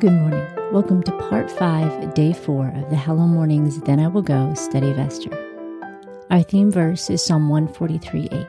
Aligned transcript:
Good 0.00 0.12
morning. 0.12 0.46
Welcome 0.70 1.02
to 1.02 1.18
part 1.28 1.50
five, 1.50 2.14
day 2.14 2.32
four 2.32 2.68
of 2.68 2.88
the 2.88 2.94
Hello 2.94 3.26
Mornings 3.26 3.80
Then 3.80 3.98
I 3.98 4.06
Will 4.06 4.22
Go 4.22 4.54
study 4.54 4.92
of 4.92 4.98
Esther. 4.98 5.32
Our 6.30 6.44
theme 6.44 6.70
verse 6.70 7.10
is 7.10 7.24
Psalm 7.24 7.48
143 7.48 8.28
8. 8.30 8.46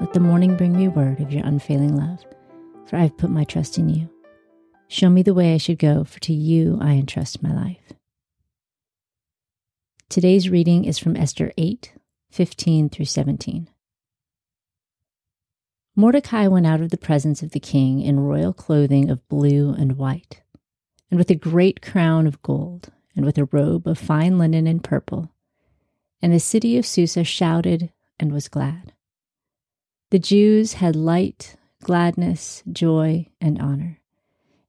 Let 0.00 0.12
the 0.12 0.18
morning 0.18 0.56
bring 0.56 0.76
me 0.76 0.88
word 0.88 1.20
of 1.20 1.32
your 1.32 1.46
unfailing 1.46 1.94
love, 1.94 2.24
for 2.86 2.96
I 2.96 3.02
have 3.02 3.16
put 3.16 3.30
my 3.30 3.44
trust 3.44 3.78
in 3.78 3.88
you. 3.88 4.10
Show 4.88 5.10
me 5.10 5.22
the 5.22 5.32
way 5.32 5.54
I 5.54 5.58
should 5.58 5.78
go, 5.78 6.02
for 6.02 6.18
to 6.20 6.32
you 6.32 6.76
I 6.80 6.94
entrust 6.94 7.40
my 7.40 7.54
life. 7.54 7.92
Today's 10.08 10.48
reading 10.48 10.86
is 10.86 10.98
from 10.98 11.16
Esther 11.16 11.52
8 11.56 11.92
15 12.32 12.88
through 12.88 13.04
17. 13.04 13.70
Mordecai 15.94 16.48
went 16.48 16.66
out 16.66 16.80
of 16.80 16.90
the 16.90 16.98
presence 16.98 17.44
of 17.44 17.52
the 17.52 17.60
king 17.60 18.00
in 18.00 18.18
royal 18.18 18.52
clothing 18.52 19.08
of 19.08 19.28
blue 19.28 19.72
and 19.72 19.96
white 19.96 20.42
and 21.10 21.18
with 21.18 21.30
a 21.30 21.34
great 21.34 21.82
crown 21.82 22.26
of 22.26 22.42
gold, 22.42 22.90
and 23.16 23.26
with 23.26 23.36
a 23.36 23.46
robe 23.46 23.86
of 23.86 23.98
fine 23.98 24.38
linen 24.38 24.66
and 24.66 24.84
purple. 24.84 25.30
And 26.22 26.32
the 26.32 26.40
city 26.40 26.78
of 26.78 26.86
Susa 26.86 27.24
shouted 27.24 27.90
and 28.18 28.32
was 28.32 28.48
glad. 28.48 28.92
The 30.10 30.18
Jews 30.18 30.74
had 30.74 30.94
light, 30.94 31.56
gladness, 31.82 32.62
joy, 32.70 33.26
and 33.40 33.60
honor. 33.60 33.98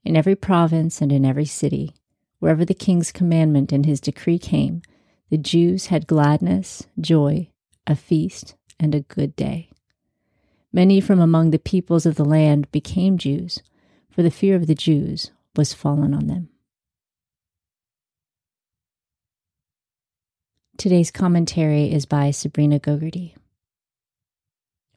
In 0.03 0.15
every 0.15 0.35
province 0.35 1.01
and 1.01 1.11
in 1.11 1.25
every 1.25 1.45
city, 1.45 1.95
wherever 2.39 2.65
the 2.65 2.73
king's 2.73 3.11
commandment 3.11 3.71
and 3.71 3.85
his 3.85 3.99
decree 3.99 4.39
came, 4.39 4.81
the 5.29 5.37
Jews 5.37 5.87
had 5.87 6.07
gladness, 6.07 6.87
joy, 6.99 7.49
a 7.85 7.95
feast, 7.95 8.55
and 8.79 8.95
a 8.95 9.01
good 9.01 9.35
day. 9.35 9.69
Many 10.73 11.01
from 11.01 11.19
among 11.19 11.51
the 11.51 11.59
peoples 11.59 12.05
of 12.05 12.15
the 12.15 12.25
land 12.25 12.71
became 12.71 13.17
Jews, 13.17 13.61
for 14.09 14.23
the 14.23 14.31
fear 14.31 14.55
of 14.55 14.67
the 14.67 14.75
Jews 14.75 15.31
was 15.55 15.73
fallen 15.73 16.13
on 16.13 16.27
them. 16.27 16.49
Today's 20.77 21.11
commentary 21.11 21.91
is 21.91 22.05
by 22.05 22.31
Sabrina 22.31 22.79
Gogarty. 22.79 23.35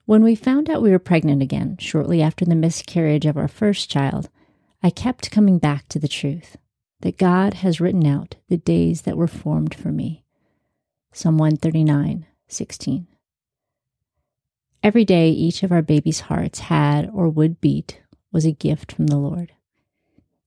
When 0.06 0.22
we 0.22 0.34
found 0.34 0.70
out 0.70 0.82
we 0.82 0.90
were 0.90 0.98
pregnant 0.98 1.42
again, 1.42 1.76
shortly 1.78 2.22
after 2.22 2.44
the 2.44 2.54
miscarriage 2.54 3.26
of 3.26 3.36
our 3.36 3.48
first 3.48 3.90
child, 3.90 4.28
I 4.82 4.90
kept 4.90 5.30
coming 5.30 5.58
back 5.58 5.88
to 5.88 5.98
the 5.98 6.08
truth 6.08 6.56
that 7.00 7.18
God 7.18 7.54
has 7.54 7.80
written 7.80 8.06
out 8.06 8.36
the 8.48 8.56
days 8.56 9.02
that 9.02 9.16
were 9.16 9.26
formed 9.26 9.74
for 9.74 9.88
me. 9.88 10.24
Psalm 11.12 11.38
139, 11.38 12.26
16. 12.48 13.06
Every 14.82 15.04
day 15.04 15.30
each 15.30 15.62
of 15.62 15.72
our 15.72 15.82
baby's 15.82 16.20
hearts 16.20 16.60
had 16.60 17.10
or 17.12 17.28
would 17.28 17.60
beat 17.60 18.02
was 18.32 18.44
a 18.44 18.52
gift 18.52 18.92
from 18.92 19.06
the 19.06 19.16
Lord. 19.16 19.52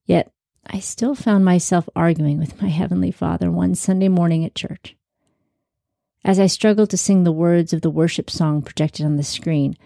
Yet 0.07 0.31
I 0.65 0.79
still 0.79 1.13
found 1.13 1.45
myself 1.45 1.87
arguing 1.95 2.39
with 2.39 2.61
my 2.61 2.69
Heavenly 2.69 3.11
Father 3.11 3.51
one 3.51 3.75
Sunday 3.75 4.07
morning 4.07 4.43
at 4.43 4.55
church. 4.55 4.95
As 6.23 6.39
I 6.39 6.47
struggled 6.47 6.89
to 6.89 6.97
sing 6.97 7.23
the 7.23 7.31
words 7.31 7.73
of 7.73 7.81
the 7.81 7.89
worship 7.89 8.29
song 8.29 8.61
projected 8.61 9.05
on 9.05 9.17
the 9.17 9.23
screen, 9.23 9.77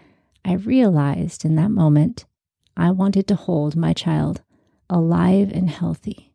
I 0.44 0.54
realized 0.54 1.44
in 1.44 1.56
that 1.56 1.70
moment 1.70 2.24
I 2.76 2.90
wanted 2.92 3.26
to 3.28 3.34
hold 3.34 3.76
my 3.76 3.92
child 3.92 4.42
alive 4.88 5.50
and 5.52 5.68
healthy 5.68 6.32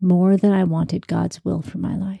more 0.00 0.36
than 0.36 0.52
I 0.52 0.64
wanted 0.64 1.06
God's 1.06 1.44
will 1.44 1.62
for 1.62 1.78
my 1.78 1.96
life. 1.96 2.20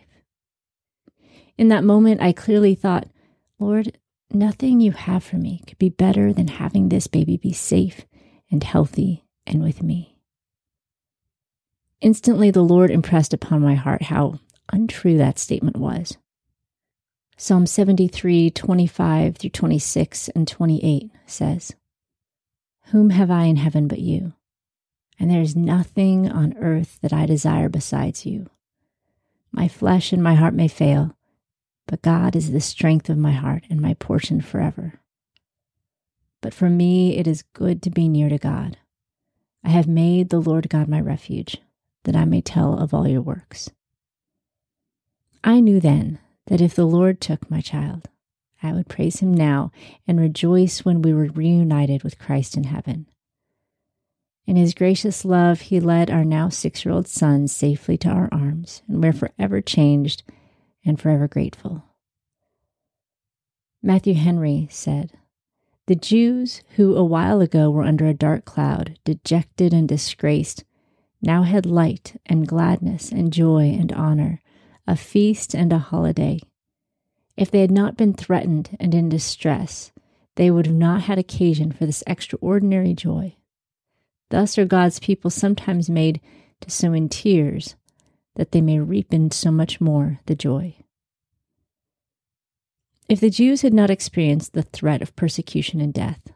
In 1.56 1.68
that 1.68 1.84
moment, 1.84 2.20
I 2.20 2.32
clearly 2.32 2.74
thought, 2.74 3.08
Lord, 3.58 3.98
nothing 4.32 4.80
you 4.80 4.92
have 4.92 5.22
for 5.22 5.36
me 5.36 5.62
could 5.66 5.78
be 5.78 5.90
better 5.90 6.32
than 6.32 6.48
having 6.48 6.88
this 6.88 7.06
baby 7.06 7.36
be 7.36 7.52
safe 7.52 8.04
and 8.50 8.64
healthy 8.64 9.24
and 9.46 9.62
with 9.62 9.82
me. 9.82 10.13
Instantly, 12.04 12.50
the 12.50 12.62
Lord 12.62 12.90
impressed 12.90 13.32
upon 13.32 13.62
my 13.62 13.74
heart 13.76 14.02
how 14.02 14.38
untrue 14.70 15.16
that 15.16 15.38
statement 15.38 15.78
was. 15.78 16.18
Psalm 17.38 17.64
73, 17.64 18.50
25 18.50 19.36
through 19.38 19.48
26 19.48 20.28
and 20.28 20.46
28 20.46 21.10
says, 21.24 21.74
Whom 22.88 23.08
have 23.08 23.30
I 23.30 23.44
in 23.44 23.56
heaven 23.56 23.88
but 23.88 24.00
you? 24.00 24.34
And 25.18 25.30
there 25.30 25.40
is 25.40 25.56
nothing 25.56 26.30
on 26.30 26.58
earth 26.58 26.98
that 27.00 27.14
I 27.14 27.24
desire 27.24 27.70
besides 27.70 28.26
you. 28.26 28.50
My 29.50 29.66
flesh 29.66 30.12
and 30.12 30.22
my 30.22 30.34
heart 30.34 30.52
may 30.52 30.68
fail, 30.68 31.16
but 31.86 32.02
God 32.02 32.36
is 32.36 32.52
the 32.52 32.60
strength 32.60 33.08
of 33.08 33.16
my 33.16 33.32
heart 33.32 33.64
and 33.70 33.80
my 33.80 33.94
portion 33.94 34.42
forever. 34.42 35.00
But 36.42 36.52
for 36.52 36.68
me, 36.68 37.16
it 37.16 37.26
is 37.26 37.44
good 37.54 37.80
to 37.80 37.88
be 37.88 38.10
near 38.10 38.28
to 38.28 38.36
God. 38.36 38.76
I 39.64 39.70
have 39.70 39.88
made 39.88 40.28
the 40.28 40.40
Lord 40.40 40.68
God 40.68 40.86
my 40.86 41.00
refuge 41.00 41.56
that 42.04 42.16
I 42.16 42.24
may 42.24 42.40
tell 42.40 42.78
of 42.78 42.94
all 42.94 43.06
your 43.08 43.22
works. 43.22 43.70
I 45.42 45.60
knew 45.60 45.80
then 45.80 46.18
that 46.46 46.60
if 46.60 46.74
the 46.74 46.86
Lord 46.86 47.20
took 47.20 47.50
my 47.50 47.60
child, 47.60 48.08
I 48.62 48.72
would 48.72 48.88
praise 48.88 49.20
him 49.20 49.34
now 49.34 49.72
and 50.06 50.18
rejoice 50.18 50.84
when 50.84 51.02
we 51.02 51.12
were 51.12 51.26
reunited 51.26 52.02
with 52.02 52.18
Christ 52.18 52.56
in 52.56 52.64
heaven. 52.64 53.06
In 54.46 54.56
his 54.56 54.74
gracious 54.74 55.24
love, 55.24 55.62
he 55.62 55.80
led 55.80 56.10
our 56.10 56.24
now 56.24 56.48
six 56.48 56.84
year 56.84 56.94
old 56.94 57.08
son 57.08 57.48
safely 57.48 57.96
to 57.98 58.08
our 58.08 58.28
arms, 58.32 58.82
and 58.88 59.02
we're 59.02 59.12
forever 59.12 59.60
changed 59.60 60.22
and 60.84 61.00
forever 61.00 61.28
grateful. 61.28 61.84
Matthew 63.82 64.14
Henry 64.14 64.66
said, 64.70 65.12
The 65.86 65.94
Jews 65.94 66.62
who 66.76 66.96
a 66.96 67.04
while 67.04 67.40
ago 67.40 67.70
were 67.70 67.84
under 67.84 68.06
a 68.06 68.14
dark 68.14 68.44
cloud, 68.44 68.98
dejected 69.04 69.74
and 69.74 69.88
disgraced, 69.88 70.64
now 71.24 71.42
had 71.42 71.66
light 71.66 72.20
and 72.26 72.46
gladness 72.46 73.10
and 73.10 73.32
joy 73.32 73.76
and 73.78 73.92
honor, 73.92 74.40
a 74.86 74.96
feast 74.96 75.54
and 75.54 75.72
a 75.72 75.78
holiday. 75.78 76.40
If 77.36 77.50
they 77.50 77.60
had 77.60 77.70
not 77.70 77.96
been 77.96 78.14
threatened 78.14 78.76
and 78.78 78.94
in 78.94 79.08
distress, 79.08 79.92
they 80.36 80.50
would 80.50 80.66
have 80.66 80.74
not 80.74 81.02
had 81.02 81.18
occasion 81.18 81.72
for 81.72 81.86
this 81.86 82.04
extraordinary 82.06 82.94
joy. 82.94 83.36
Thus 84.30 84.58
are 84.58 84.64
God's 84.64 84.98
people 84.98 85.30
sometimes 85.30 85.88
made 85.88 86.20
to 86.60 86.70
sow 86.70 86.92
in 86.92 87.08
tears, 87.08 87.76
that 88.36 88.52
they 88.52 88.60
may 88.60 88.80
reap 88.80 89.12
in 89.14 89.30
so 89.30 89.50
much 89.50 89.80
more 89.80 90.20
the 90.26 90.34
joy. 90.34 90.74
If 93.08 93.20
the 93.20 93.30
Jews 93.30 93.62
had 93.62 93.74
not 93.74 93.90
experienced 93.90 94.54
the 94.54 94.62
threat 94.62 95.02
of 95.02 95.14
persecution 95.14 95.80
and 95.80 95.92
death, 95.92 96.32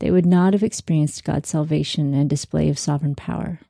they 0.00 0.10
would 0.10 0.26
not 0.26 0.52
have 0.52 0.62
experienced 0.62 1.24
God's 1.24 1.48
salvation 1.48 2.14
and 2.14 2.30
display 2.30 2.68
of 2.68 2.78
sovereign 2.78 3.14
power. 3.14 3.60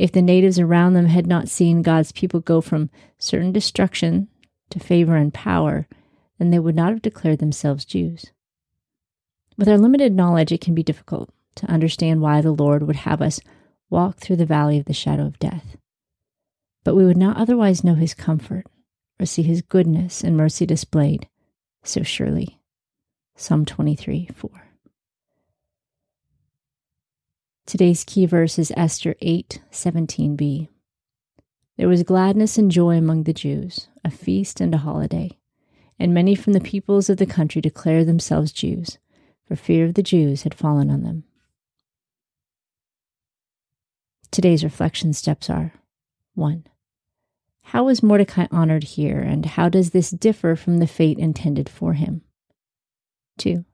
If 0.00 0.12
the 0.12 0.22
natives 0.22 0.58
around 0.58 0.94
them 0.94 1.04
had 1.04 1.26
not 1.26 1.50
seen 1.50 1.82
God's 1.82 2.10
people 2.10 2.40
go 2.40 2.62
from 2.62 2.88
certain 3.18 3.52
destruction 3.52 4.28
to 4.70 4.80
favor 4.80 5.14
and 5.14 5.32
power, 5.34 5.86
then 6.38 6.48
they 6.48 6.58
would 6.58 6.74
not 6.74 6.88
have 6.88 7.02
declared 7.02 7.38
themselves 7.38 7.84
Jews. 7.84 8.32
With 9.58 9.68
our 9.68 9.76
limited 9.76 10.14
knowledge, 10.14 10.52
it 10.52 10.62
can 10.62 10.74
be 10.74 10.82
difficult 10.82 11.28
to 11.56 11.70
understand 11.70 12.22
why 12.22 12.40
the 12.40 12.50
Lord 12.50 12.82
would 12.84 12.96
have 12.96 13.20
us 13.20 13.40
walk 13.90 14.16
through 14.16 14.36
the 14.36 14.46
valley 14.46 14.78
of 14.78 14.86
the 14.86 14.94
shadow 14.94 15.26
of 15.26 15.38
death. 15.38 15.76
But 16.82 16.94
we 16.94 17.04
would 17.04 17.18
not 17.18 17.36
otherwise 17.36 17.84
know 17.84 17.94
his 17.94 18.14
comfort 18.14 18.64
or 19.20 19.26
see 19.26 19.42
his 19.42 19.60
goodness 19.60 20.24
and 20.24 20.34
mercy 20.34 20.64
displayed 20.64 21.28
so 21.84 22.02
surely. 22.02 22.58
Psalm 23.36 23.66
23 23.66 24.30
4. 24.34 24.69
Today's 27.70 28.02
key 28.02 28.26
verse 28.26 28.58
is 28.58 28.72
Esther 28.76 29.14
8 29.20 29.60
17b. 29.70 30.66
There 31.76 31.86
was 31.86 32.02
gladness 32.02 32.58
and 32.58 32.68
joy 32.68 32.96
among 32.96 33.22
the 33.22 33.32
Jews, 33.32 33.86
a 34.04 34.10
feast 34.10 34.60
and 34.60 34.74
a 34.74 34.78
holiday, 34.78 35.38
and 35.96 36.12
many 36.12 36.34
from 36.34 36.52
the 36.52 36.60
peoples 36.60 37.08
of 37.08 37.18
the 37.18 37.26
country 37.26 37.62
declared 37.62 38.08
themselves 38.08 38.50
Jews, 38.50 38.98
for 39.46 39.54
fear 39.54 39.84
of 39.84 39.94
the 39.94 40.02
Jews 40.02 40.42
had 40.42 40.52
fallen 40.52 40.90
on 40.90 41.04
them. 41.04 41.22
Today's 44.32 44.64
reflection 44.64 45.12
steps 45.12 45.48
are 45.48 45.72
1. 46.34 46.66
How 47.60 47.84
was 47.84 48.02
Mordecai 48.02 48.48
honored 48.50 48.82
here, 48.82 49.20
and 49.20 49.46
how 49.46 49.68
does 49.68 49.90
this 49.90 50.10
differ 50.10 50.56
from 50.56 50.78
the 50.78 50.88
fate 50.88 51.20
intended 51.20 51.68
for 51.68 51.92
him? 51.92 52.22
2. 53.38 53.64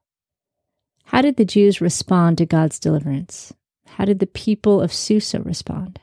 How 1.05 1.23
did 1.23 1.39
the 1.39 1.47
Jews 1.47 1.81
respond 1.81 2.37
to 2.37 2.45
God's 2.45 2.79
deliverance? 2.79 3.55
How 3.89 4.05
did 4.05 4.19
the 4.19 4.27
people 4.27 4.81
of 4.81 4.93
Susa 4.93 5.41
respond? 5.41 6.01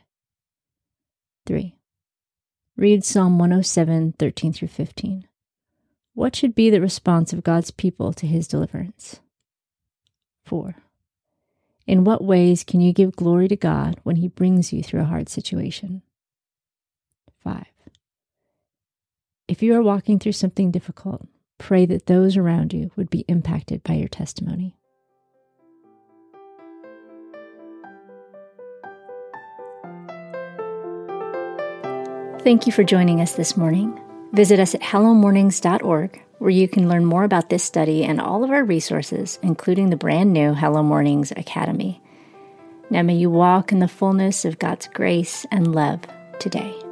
3. 1.45 1.75
Read 2.75 3.03
Psalm 3.03 3.37
107, 3.37 4.15
13 4.17 4.53
through 4.53 4.67
15. 4.67 5.27
What 6.15 6.35
should 6.35 6.55
be 6.55 6.69
the 6.69 6.81
response 6.81 7.33
of 7.33 7.43
God's 7.43 7.71
people 7.71 8.13
to 8.13 8.25
his 8.27 8.47
deliverance? 8.47 9.19
4. 10.45 10.75
In 11.85 12.03
what 12.03 12.23
ways 12.23 12.63
can 12.63 12.81
you 12.81 12.93
give 12.93 13.15
glory 13.15 13.47
to 13.47 13.55
God 13.55 13.99
when 14.03 14.15
he 14.17 14.27
brings 14.27 14.71
you 14.71 14.81
through 14.81 15.01
a 15.01 15.05
hard 15.05 15.29
situation? 15.29 16.01
5. 17.43 17.65
If 19.47 19.61
you 19.61 19.75
are 19.75 19.83
walking 19.83 20.17
through 20.17 20.31
something 20.31 20.71
difficult, 20.71 21.27
pray 21.57 21.85
that 21.85 22.05
those 22.05 22.37
around 22.37 22.73
you 22.73 22.91
would 22.95 23.09
be 23.09 23.25
impacted 23.27 23.83
by 23.83 23.93
your 23.93 24.07
testimony. 24.07 24.77
Thank 32.43 32.67
you 32.67 32.73
for 32.73 32.83
joining 32.83 33.21
us 33.21 33.35
this 33.35 33.55
morning. 33.55 33.97
Visit 34.33 34.59
us 34.59 34.75
at 34.75 34.81
hellomornings.org, 34.81 36.21
where 36.39 36.49
you 36.49 36.67
can 36.67 36.89
learn 36.89 37.05
more 37.05 37.23
about 37.23 37.49
this 37.49 37.63
study 37.63 38.03
and 38.03 38.19
all 38.19 38.43
of 38.43 38.51
our 38.51 38.65
resources, 38.65 39.39
including 39.41 39.89
the 39.89 39.95
brand 39.95 40.33
new 40.33 40.53
Hello 40.53 40.83
Mornings 40.83 41.31
Academy. 41.31 42.01
Now 42.89 43.01
may 43.01 43.15
you 43.15 43.29
walk 43.29 43.71
in 43.71 43.79
the 43.79 43.87
fullness 43.87 44.43
of 44.43 44.59
God's 44.59 44.89
grace 44.89 45.45
and 45.51 45.73
love 45.73 46.01
today. 46.39 46.82